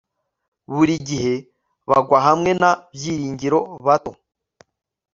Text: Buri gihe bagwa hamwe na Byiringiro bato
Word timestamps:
Buri 0.73 0.95
gihe 1.09 1.33
bagwa 1.89 2.17
hamwe 2.27 2.51
na 2.61 2.71
Byiringiro 2.95 3.59
bato 3.85 4.11